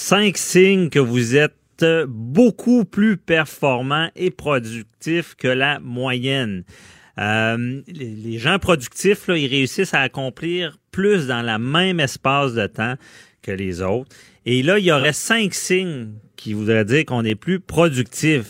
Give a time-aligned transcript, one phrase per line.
[0.00, 6.62] Cinq signes que vous êtes beaucoup plus performant et productif que la moyenne.
[7.18, 12.94] Euh, les, gens productifs, ils réussissent à accomplir plus dans la même espace de temps
[13.42, 14.14] que les autres.
[14.46, 18.44] Et là, il y aurait cinq signes qui voudraient dire qu'on est plus productif.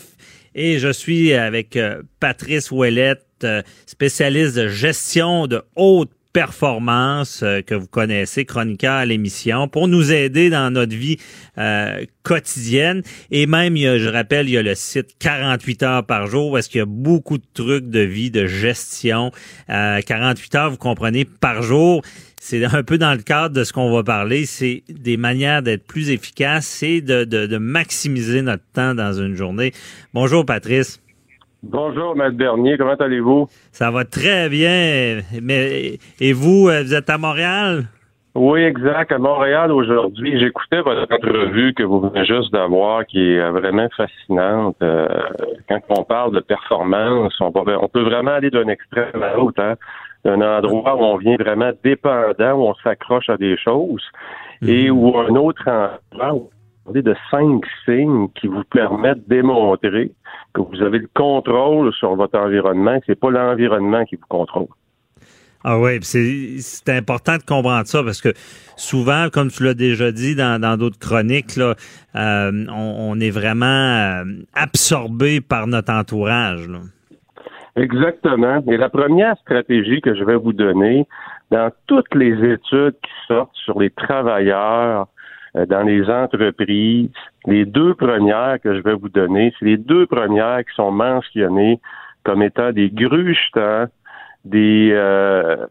[0.53, 7.61] Et je suis avec euh, Patrice Ouellette, euh, spécialiste de gestion de haute performance euh,
[7.61, 11.17] que vous connaissez, chroniqueur à l'émission, pour nous aider dans notre vie
[11.57, 13.01] euh, quotidienne.
[13.31, 16.79] Et même, je rappelle, il y a le site 48 heures par jour parce qu'il
[16.79, 19.31] y a beaucoup de trucs de vie, de gestion.
[19.69, 22.01] Euh, 48 heures, vous comprenez, par jour.
[22.41, 24.45] C'est un peu dans le cadre de ce qu'on va parler.
[24.45, 29.73] C'est des manières d'être plus efficace de, de maximiser notre temps dans une journée.
[30.13, 31.01] Bonjour, Patrice.
[31.61, 33.47] Bonjour, Maître Bernier, comment allez-vous?
[33.73, 35.19] Ça va très bien.
[35.41, 37.83] Mais et vous, euh, vous êtes à Montréal?
[38.33, 39.11] Oui, exact.
[39.11, 44.77] À Montréal aujourd'hui, j'écoutais votre entrevue que vous venez juste d'avoir, qui est vraiment fascinante.
[44.81, 45.07] Euh,
[45.67, 49.75] quand on parle de performance, on, peut vraiment aller d'un extrême à l'autre, hein?
[50.23, 54.03] d'un endroit où on vient vraiment dépendant, où on s'accroche à des choses,
[54.65, 54.97] et mhm.
[54.97, 56.49] où un autre endroit où
[56.93, 60.11] de cinq signes qui vous permettent de démontrer
[60.53, 64.67] que vous avez le contrôle sur votre environnement, que c'est pas l'environnement qui vous contrôle.
[65.63, 68.29] Ah oui, c'est important de comprendre ça parce que
[68.77, 71.75] souvent, comme tu l'as déjà dit dans d'autres chroniques, là,
[72.15, 76.69] euh, on, est vraiment euh, absorbé par notre entourage.
[77.75, 78.63] Exactement.
[78.71, 81.05] Et la première stratégie que je vais vous donner,
[81.51, 85.07] dans toutes les études qui sortent sur les travailleurs,
[85.55, 87.09] dans les entreprises.
[87.45, 91.79] Les deux premières que je vais vous donner, c'est les deux premières qui sont mentionnées
[92.23, 93.85] comme étant des grugetants,
[94.45, 95.65] des euh,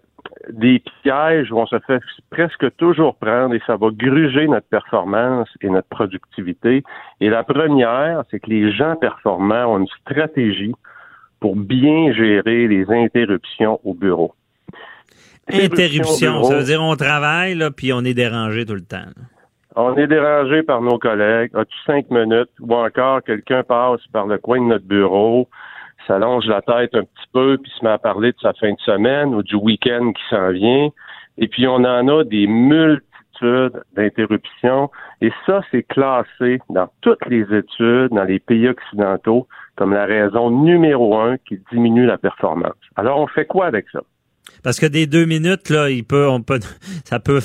[0.51, 2.01] des pièges où on se fait
[2.31, 6.83] presque toujours prendre et ça va gruger notre performance et notre productivité.
[7.21, 10.75] Et la première, c'est que les gens performants ont une stratégie
[11.41, 14.35] pour bien gérer les interruptions au bureau.
[15.51, 19.07] Interruption, ça veut dire on travaille là, puis on est dérangé tout le temps.
[19.81, 21.53] On est dérangé par nos collègues.
[21.55, 22.51] As-tu cinq minutes?
[22.59, 25.49] Ou encore, quelqu'un passe par le coin de notre bureau,
[26.05, 28.81] s'allonge la tête un petit peu, puis se met à parler de sa fin de
[28.81, 30.89] semaine ou du week-end qui s'en vient.
[31.37, 34.91] Et puis, on en a des multitudes d'interruptions.
[35.21, 39.47] Et ça, c'est classé dans toutes les études, dans les pays occidentaux,
[39.77, 42.75] comme la raison numéro un qui diminue la performance.
[42.97, 44.01] Alors, on fait quoi avec ça?
[44.63, 46.61] Parce que des deux minutes, là, il peut, on peut,
[47.05, 47.41] ça peut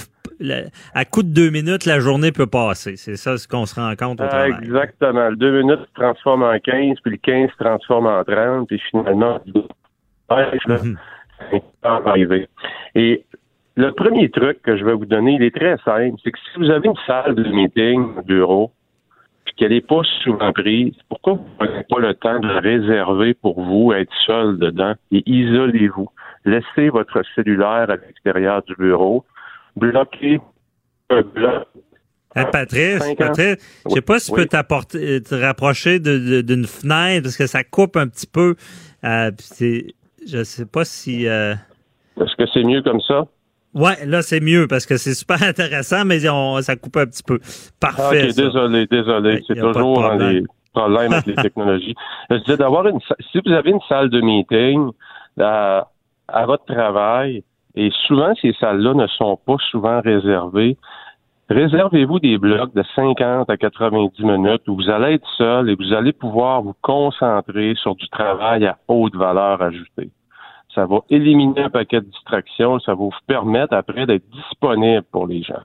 [0.94, 2.96] à coup de deux minutes, la journée peut passer.
[2.98, 4.54] C'est ça ce qu'on se rend compte au travail.
[4.62, 5.30] Exactement.
[5.30, 8.82] Le deux minutes se transforme en 15, puis le 15 se transforme en 30, puis
[8.90, 9.62] finalement, mm
[11.84, 12.48] arriver.
[12.96, 13.26] Et
[13.76, 16.60] le premier truc que je vais vous donner, il est très simple, c'est que si
[16.60, 18.72] vous avez une salle de meeting, bureau,
[19.46, 23.34] puis qu'elle n'est pas souvent prise, pourquoi vous n'avez pas le temps de la réserver
[23.34, 26.10] pour vous, être seul dedans, et isolez-vous?
[26.46, 29.26] Laissez votre cellulaire à l'extérieur du bureau
[29.76, 30.40] bloquer
[31.10, 31.68] un bloc.
[32.34, 37.46] Patrice, Patrice, je sais pas si tu peux t'apporter, te rapprocher d'une fenêtre parce que
[37.46, 38.56] ça coupe un petit peu.
[39.04, 39.30] Euh,
[40.28, 41.28] je sais pas si.
[41.28, 41.54] Euh,
[42.20, 43.28] Est-ce que c'est mieux comme ça?
[43.76, 47.40] Ouais, là c'est mieux parce que c'est super intéressant, mais ça coupe un petit peu.
[47.80, 48.30] Parfait.
[48.30, 49.44] Ah, désolé, désolé.
[49.48, 50.44] C'est toujours dans les
[50.74, 51.96] problèmes avec les technologies.
[52.32, 53.00] Je disais d'avoir une.
[53.32, 54.90] Si vous avez une salle de meeting
[55.40, 55.82] euh,
[56.28, 57.44] à votre travail,
[57.76, 60.78] et souvent, ces salles-là ne sont pas souvent réservées.
[61.50, 65.94] Réservez-vous des blocs de 50 à 90 minutes où vous allez être seul et vous
[65.94, 70.10] allez pouvoir vous concentrer sur du travail à haute valeur ajoutée.
[70.74, 75.28] Ça va éliminer un paquet de distractions, ça va vous permettre après d'être disponible pour
[75.28, 75.62] les gens.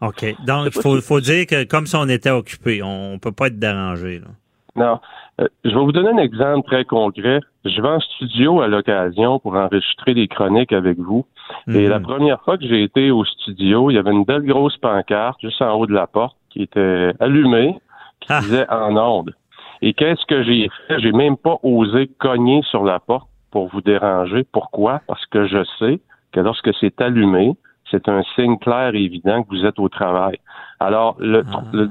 [0.00, 0.24] OK.
[0.46, 3.58] Donc, il faut, faut, dire que comme si on était occupé, on peut pas être
[3.58, 4.18] dérangé.
[4.18, 4.28] Là.
[4.74, 5.00] Non.
[5.40, 7.40] Euh, je vais vous donner un exemple très concret.
[7.64, 11.26] Je vais en studio à l'occasion pour enregistrer des chroniques avec vous.
[11.68, 12.04] Et la mhm.
[12.04, 15.60] première fois que j'ai été au studio, il y avait une belle grosse pancarte juste
[15.60, 17.78] en haut de la porte qui était allumée,
[18.20, 18.40] qui ah.
[18.40, 19.34] disait en onde.
[19.82, 21.00] Et qu'est-ce que j'ai fait?
[21.00, 24.44] J'ai même pas osé cogner sur la porte pour vous déranger.
[24.52, 25.00] Pourquoi?
[25.06, 26.00] Parce que je sais
[26.32, 27.56] que lorsque c'est allumé,
[27.90, 30.38] c'est un signe clair et évident que vous êtes au travail.
[30.80, 31.62] Alors, Ah.
[31.72, 31.90] le,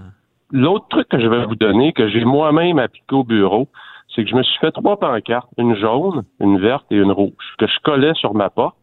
[0.52, 3.68] l'autre truc que je vais vous donner, que j'ai moi-même appliqué au bureau,
[4.14, 7.56] c'est que je me suis fait trois pancartes, une jaune, une verte et une rouge,
[7.58, 8.76] que je collais sur ma porte.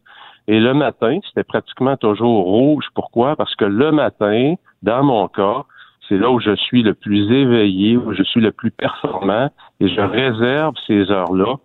[0.46, 2.86] Et le matin, c'était pratiquement toujours rouge.
[2.94, 3.36] Pourquoi?
[3.36, 5.64] Parce que le matin, dans mon cas,
[6.08, 9.50] c'est là où je suis le plus éveillé, où je suis le plus performant,
[9.80, 11.56] et je réserve ces heures-là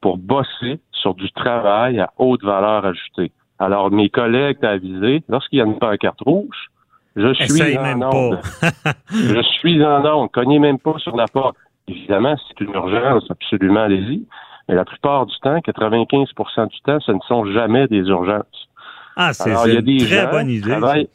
[0.00, 3.30] pour bosser sur du travail à haute valeur ajoutée.
[3.60, 6.71] Alors, mes collègues avisés, lorsqu'il y a une pancarte rouge,
[7.16, 8.40] je suis Essaye en même onde.
[8.40, 8.92] pas.
[9.10, 10.30] je suis en onde.
[10.30, 11.56] Cognez même pas sur la porte.
[11.88, 14.24] Évidemment, c'est une urgence, absolument, allez-y.
[14.68, 18.68] Mais la plupart du temps, 95% du temps, ce ne sont jamais des urgences.
[19.16, 20.70] Ah, c'est Alors, c'est il y a une des très gens bonne qui idée.
[20.70, 21.08] travaillent,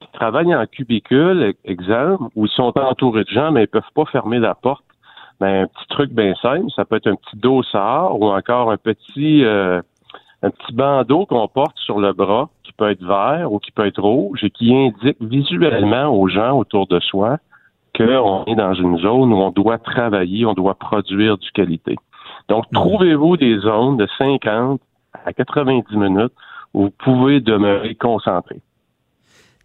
[0.00, 4.04] qui travaillent en cubicule, exemple, où ils sont entourés de gens, mais ils peuvent pas
[4.06, 4.84] fermer la porte.
[5.40, 8.76] Ben, un petit truc bien simple, ça peut être un petit dossard ou encore un
[8.76, 9.82] petit euh,
[10.42, 13.86] un petit bandeau qu'on porte sur le bras qui peut être vert ou qui peut
[13.86, 17.38] être rouge et qui indique visuellement aux gens autour de soi
[17.94, 21.96] qu'on est dans une zone où on doit travailler, on doit produire du qualité.
[22.48, 24.80] Donc, trouvez-vous des zones de 50
[25.26, 26.32] à 90 minutes
[26.72, 28.62] où vous pouvez demeurer concentré.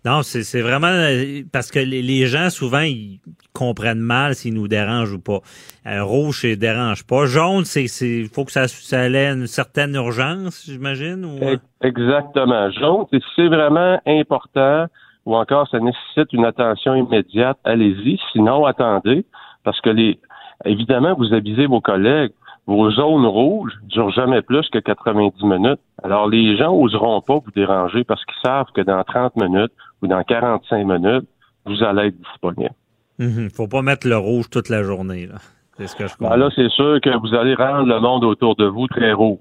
[0.08, 3.20] Non, c'est c'est vraiment euh, parce que les, les gens, souvent, ils
[3.54, 5.40] comprennent mal s'ils nous dérangent ou pas.
[5.86, 7.26] Euh, rouge, les dérange pas.
[7.26, 11.26] Jaune, c'est c'est faut que ça, ça ait une certaine urgence, j'imagine.
[11.26, 11.44] Ou...
[11.44, 12.72] E- Exactement.
[12.72, 14.86] Jaune, c'est- si c'est vraiment important
[15.26, 18.18] ou encore ça nécessite une attention immédiate, allez-y.
[18.32, 19.26] Sinon, attendez,
[19.66, 20.20] parce que les
[20.66, 22.32] évidemment, vous avisez vos collègues,
[22.68, 25.80] vos zones rouges durent jamais plus que 90 minutes.
[26.04, 29.72] Alors, les gens oseront pas vous déranger parce qu'ils savent que dans 30 minutes
[30.02, 31.28] ou dans 45 minutes,
[31.66, 32.76] vous allez être disponible.
[33.20, 33.50] Mhm.
[33.50, 35.28] Faut pas mettre le rouge toute la journée.
[35.28, 35.36] là.
[35.78, 36.34] C'est ce que je comprends.
[36.34, 39.40] Alors là, c'est sûr que vous allez rendre le monde autour de vous très rouge.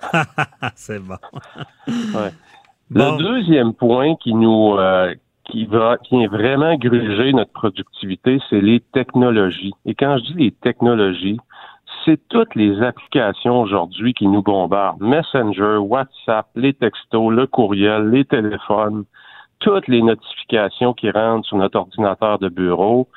[0.74, 1.16] c'est bon.
[1.86, 2.30] Ouais.
[2.90, 3.16] Bon.
[3.16, 5.14] Le deuxième point qui nous euh,
[5.44, 9.72] qui va qui est vraiment grugé notre productivité, c'est les technologies.
[9.86, 11.38] Et quand je dis les technologies,
[12.04, 15.00] c'est toutes les applications aujourd'hui qui nous bombardent.
[15.00, 19.04] Messenger, WhatsApp, les textos, le courriel, les téléphones,
[19.60, 23.08] toutes les notifications qui rentrent sur notre ordinateur de bureau.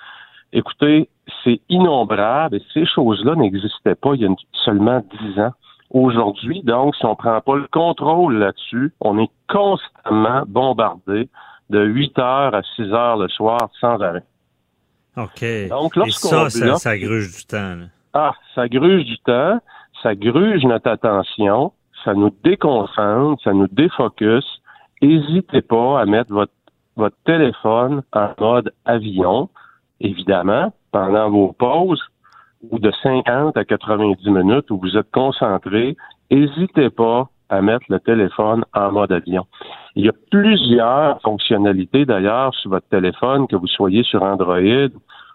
[0.53, 1.09] Écoutez,
[1.43, 4.29] c'est innombrable et ces choses-là n'existaient pas il y a
[4.65, 5.51] seulement dix ans.
[5.89, 11.29] Aujourd'hui, donc, si on prend pas le contrôle là-dessus, on est constamment bombardé
[11.69, 14.23] de 8 heures à 6 heures le soir sans arrêt.
[15.17, 15.43] OK.
[15.69, 17.75] Donc, lorsqu'on ça, ça, bloque- ça gruge du temps.
[17.75, 17.85] là.
[18.13, 19.59] Ah, ça gruge du temps,
[20.01, 21.71] ça gruge notre attention,
[22.03, 24.45] ça nous déconcentre, ça nous défocus.
[25.01, 26.53] N'hésitez pas à mettre votre,
[26.95, 29.49] votre téléphone en mode avion,
[29.99, 32.01] évidemment, pendant vos pauses
[32.71, 35.95] ou de 50 à 90 minutes où vous êtes concentré.
[36.31, 39.45] N'hésitez pas à mettre le téléphone en mode avion.
[39.95, 44.89] Il y a plusieurs fonctionnalités d'ailleurs sur votre téléphone, que vous soyez sur Android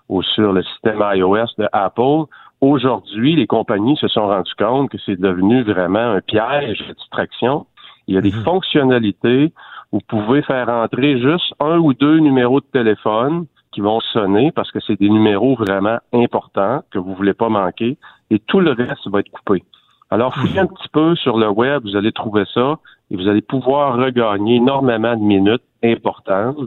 [0.08, 2.24] ou sur le système iOS de Apple.
[2.62, 7.66] Aujourd'hui, les compagnies se sont rendues compte que c'est devenu vraiment un piège de distraction.
[8.06, 8.44] Il y a des Mhm.
[8.44, 9.52] fonctionnalités
[9.90, 14.52] où vous pouvez faire entrer juste un ou deux numéros de téléphone qui vont sonner
[14.52, 17.98] parce que c'est des numéros vraiment importants que vous voulez pas manquer
[18.30, 19.64] et tout le reste va être coupé.
[20.10, 22.78] Alors, fouillez un petit peu sur le web, vous allez trouver ça
[23.10, 26.58] et vous allez pouvoir regagner énormément de minutes importantes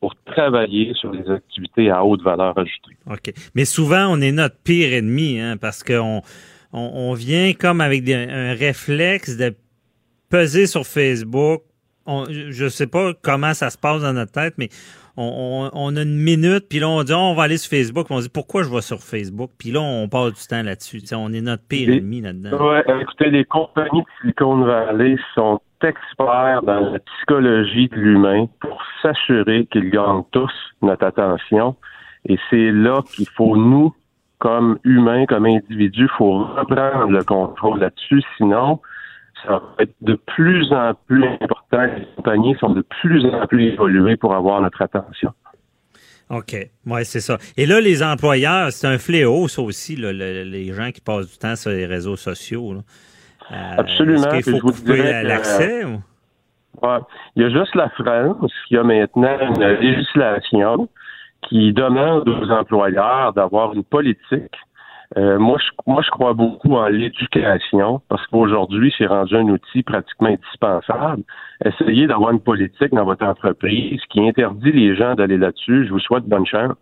[0.00, 2.96] pour travailler sur les activités à haute valeur ajoutée.
[3.10, 3.32] OK.
[3.54, 6.22] Mais souvent, on est notre pire ennemi, hein, parce qu'on
[6.72, 9.54] on, on vient comme avec des- un réflexe de
[10.30, 11.62] peser sur Facebook.
[12.06, 14.68] On, je sais pas comment ça se passe dans notre tête, mais
[15.16, 18.06] on, on- a une minute, puis là, on dit, on va aller sur Facebook.
[18.06, 19.50] Puis on dit, pourquoi je vais sur Facebook?
[19.58, 21.02] Puis là, on passe du temps là-dessus.
[21.12, 22.56] On est notre pire ennemi là-dedans.
[22.70, 28.82] Ouais, écoutez, les compagnies de Silicon Valley sont experts dans la psychologie de l'humain pour
[29.02, 31.76] s'assurer qu'ils gagnent tous notre attention.
[32.26, 33.94] Et c'est là qu'il faut, nous,
[34.38, 38.22] comme humains, comme individus, faut reprendre le contrôle là-dessus.
[38.36, 38.80] Sinon,
[39.44, 41.82] ça va être de plus en plus important.
[41.82, 45.32] Les compagnies sont de plus en plus évoluées pour avoir notre attention.
[46.30, 46.54] OK.
[46.86, 47.38] Ouais, c'est ça.
[47.56, 51.56] Et là, les employeurs, c'est un fléau, ça aussi, les gens qui passent du temps
[51.56, 52.76] sur les réseaux sociaux.
[53.52, 54.30] Euh, Absolument.
[54.32, 55.84] Est-ce qu'il faut couper l'accès?
[55.84, 56.00] ou?
[56.82, 56.98] Ouais.
[57.36, 60.88] Il y a juste la France qui a maintenant une législation
[61.48, 64.54] qui demande aux employeurs d'avoir une politique.
[65.16, 69.82] Euh, moi, je, moi, je crois beaucoup en l'éducation parce qu'aujourd'hui, c'est rendu un outil
[69.82, 71.22] pratiquement indispensable.
[71.64, 75.86] Essayez d'avoir une politique dans votre entreprise qui interdit les gens d'aller là-dessus.
[75.86, 76.76] Je vous souhaite bonne chance.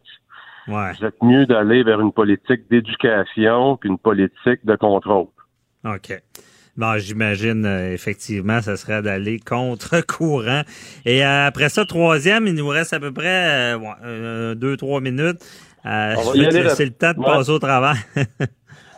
[0.67, 0.93] Ouais.
[0.99, 5.29] Vous êtes mieux d'aller vers une politique d'éducation qu'une politique de contrôle.
[5.87, 6.21] OK.
[6.79, 10.63] Bon, j'imagine euh, effectivement, ça serait d'aller contre courant.
[11.05, 15.41] Et euh, après ça, troisième, il nous reste à peu près euh, deux, trois minutes.
[15.85, 17.97] laisser le temps de passer au travail.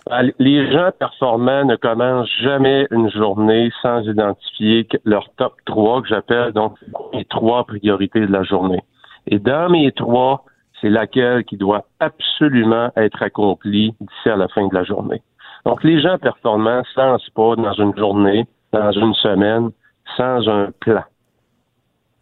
[0.09, 6.09] Ben, les gens performants ne commencent jamais une journée sans identifier leur top 3 que
[6.09, 6.75] j'appelle donc
[7.13, 8.83] les trois priorités de la journée.
[9.29, 10.47] Et dans mes trois,
[10.81, 15.23] c'est laquelle qui doit absolument être accomplie d'ici à la fin de la journée.
[15.67, 19.71] Donc, les gens performants ne se lancent pas dans une journée, dans une semaine,
[20.17, 21.05] sans un plan.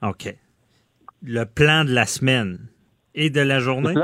[0.02, 0.34] OK.
[1.22, 2.58] Le plan de la semaine
[3.14, 3.94] et de la journée?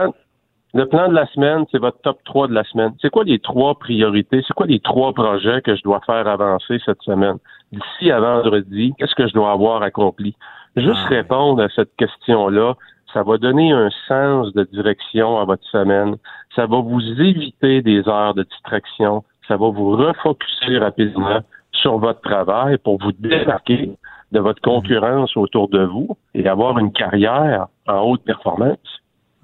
[0.76, 2.93] Le plan, de la semaine, c'est votre top 3 de la semaine.
[3.00, 4.43] C'est quoi les trois priorités?
[4.45, 7.37] C'est quoi les trois projets que je dois faire avancer cette semaine?
[7.71, 10.35] D'ici à vendredi, qu'est-ce que je dois avoir accompli?
[10.75, 12.75] Juste ah, répondre à cette question-là,
[13.12, 16.16] ça va donner un sens de direction à votre semaine.
[16.54, 19.25] Ça va vous éviter des heures de distraction.
[19.46, 21.40] Ça va vous refocuser rapidement
[21.73, 23.90] sur votre travail pour vous démarquer
[24.32, 28.78] de votre concurrence autour de vous et avoir une carrière en haute performance.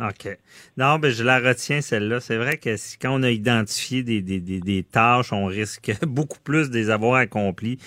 [0.01, 0.39] OK.
[0.79, 2.21] Non, ben je la retiens, celle-là.
[2.21, 6.39] C'est vrai que si, quand on a identifié des, des, des, tâches, on risque beaucoup
[6.43, 7.79] plus de les avoir accomplies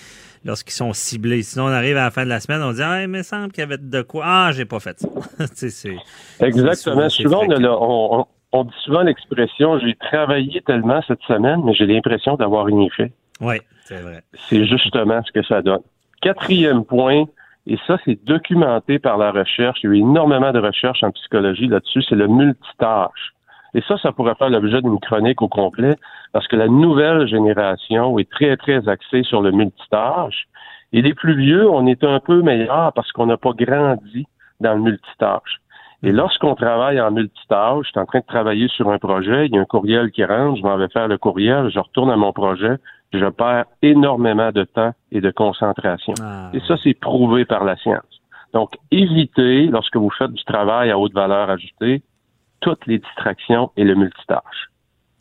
[0.44, 1.42] lorsqu'ils sont ciblés.
[1.42, 3.50] Sinon, on arrive à la fin de la semaine, on dit Ah, il me semble
[3.50, 4.24] qu'il y avait de quoi.
[4.26, 5.08] Ah, j'ai pas fait ça.
[5.54, 5.96] c'est,
[6.40, 7.08] Exactement.
[7.08, 12.66] souvent, on, on, dit souvent l'expression j'ai travaillé tellement cette semaine, mais j'ai l'impression d'avoir
[12.66, 13.12] rien fait.
[13.40, 13.56] Oui,
[13.86, 14.22] c'est vrai.
[14.48, 15.82] C'est justement ce que ça donne.
[16.22, 17.24] Quatrième point,
[17.66, 19.80] et ça, c'est documenté par la recherche.
[19.82, 22.02] Il y a eu énormément de recherches en psychologie là-dessus.
[22.02, 23.32] C'est le multitâche.
[23.74, 25.96] Et ça, ça pourrait faire l'objet d'une chronique au complet,
[26.32, 30.46] parce que la nouvelle génération est très, très axée sur le multitâche.
[30.92, 34.26] Et les plus vieux, on est un peu meilleurs parce qu'on n'a pas grandi
[34.60, 35.60] dans le multitâche.
[36.04, 39.54] Et lorsqu'on travaille en multitâche, je suis en train de travailler sur un projet, il
[39.54, 42.16] y a un courriel qui rentre, je m'en vais faire le courriel, je retourne à
[42.16, 42.76] mon projet,
[43.14, 46.12] je perds énormément de temps et de concentration.
[46.20, 46.50] Ah.
[46.52, 48.20] Et ça, c'est prouvé par la science.
[48.52, 52.02] Donc, évitez, lorsque vous faites du travail à haute valeur ajoutée,
[52.60, 54.68] toutes les distractions et le multitâche.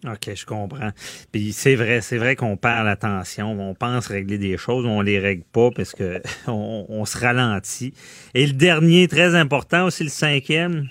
[0.06, 0.90] OK, je comprends.
[1.32, 3.52] Puis c'est vrai, c'est vrai qu'on perd l'attention.
[3.60, 7.94] On pense régler des choses, on les règle pas parce que on, se ralentit.
[8.34, 10.88] Et le dernier, très important aussi, le cinquième?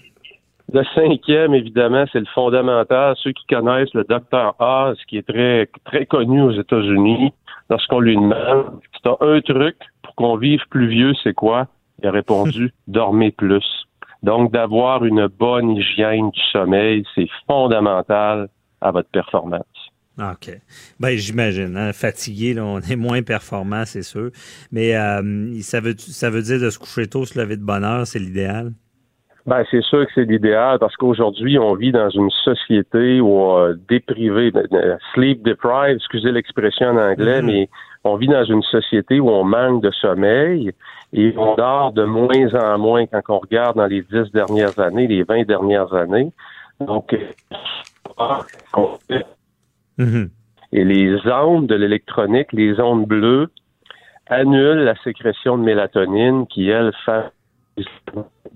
[0.73, 3.15] Le cinquième, évidemment, c'est le fondamental.
[3.23, 7.33] Ceux qui connaissent le docteur Oz, qui est très, très connu aux États-Unis,
[7.69, 11.67] lorsqu'on lui demande, si un truc pour qu'on vive plus vieux, c'est quoi?
[12.01, 13.65] Il a répondu, dormez plus.
[14.23, 18.49] Donc, d'avoir une bonne hygiène du sommeil, c'est fondamental
[18.83, 19.63] à votre performance.
[20.19, 20.51] OK.
[21.01, 21.77] Ben, j'imagine.
[21.77, 24.31] Hein, fatigué, là, on est moins performant, c'est sûr.
[24.71, 27.85] Mais euh, ça, veut, ça veut dire de se coucher tôt, se lever de bonne
[27.85, 28.73] heure, c'est l'idéal?
[29.47, 33.75] Ben, c'est sûr que c'est l'idéal parce qu'aujourd'hui, on vit dans une société où euh,
[33.89, 37.47] déprivé, ben, euh, sleep deprived, excusez l'expression en anglais, mm-hmm.
[37.47, 37.69] mais
[38.05, 40.73] on vit dans une société où on manque de sommeil
[41.13, 45.09] et on dort de moins en moins quand on regarde dans les dix dernières années,
[45.09, 46.33] les vingt dernières années.
[46.81, 47.15] Donc,
[49.99, 50.29] mm-hmm.
[50.73, 53.49] et les ondes de l'électronique, les ondes bleues,
[54.29, 57.33] annulent la sécrétion de mélatonine qui, elle, fait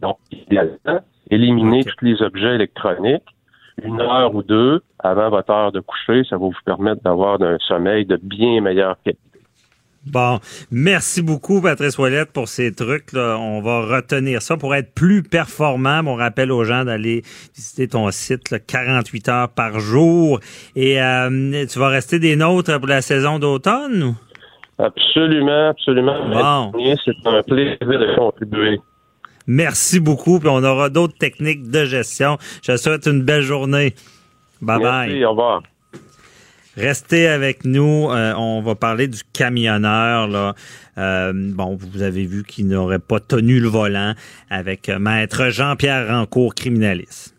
[0.01, 3.25] donc, idéalement, éliminer tous les objets électroniques
[3.83, 7.59] une heure ou deux avant votre heure de coucher, ça va vous permettre d'avoir un
[7.59, 9.21] sommeil de bien meilleure qualité.
[10.07, 10.39] Bon,
[10.71, 13.13] merci beaucoup, Patrice Ouellette, pour ces trucs.
[13.13, 13.37] Là.
[13.39, 16.03] On va retenir ça pour être plus performant.
[16.07, 17.23] On rappelle aux gens d'aller
[17.55, 20.39] visiter ton site 48 heures par jour.
[20.77, 24.15] Et euh, tu vas rester des nôtres pour la saison d'automne?
[24.79, 26.29] Absolument, absolument.
[26.29, 26.73] Bon.
[27.05, 28.81] C'est un plaisir de contribuer.
[29.47, 30.39] Merci beaucoup.
[30.39, 32.37] Puis on aura d'autres techniques de gestion.
[32.63, 33.95] Je te souhaite une belle journée.
[34.61, 35.09] Bye bye.
[35.09, 35.63] Merci, au revoir.
[36.77, 38.11] Restez avec nous.
[38.11, 40.29] Euh, on va parler du camionneur.
[40.29, 40.55] Là.
[40.99, 44.15] Euh, bon, vous avez vu qu'il n'aurait pas tenu le volant
[44.51, 47.36] avec Maître Jean-Pierre Rancourt, criminaliste.